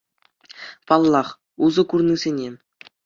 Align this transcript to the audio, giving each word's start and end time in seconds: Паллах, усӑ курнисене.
Паллах, 0.87 1.29
усӑ 1.65 1.83
курнисене. 1.89 2.49